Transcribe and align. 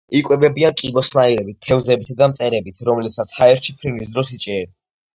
იკვებებიან 0.19 0.77
კიბოსნაირებით, 0.79 1.59
თევზებითა 1.67 2.17
და 2.23 2.31
მწერებით, 2.33 2.83
რომლებსაც 2.91 3.37
ჰაერში 3.39 3.81
ფრენის 3.81 4.19
დროს 4.19 4.37
იჭერენ. 4.41 4.79